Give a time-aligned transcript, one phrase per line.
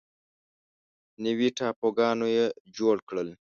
[1.23, 2.45] نوي ټاپوګانو یې
[2.77, 3.29] جوړ کړل.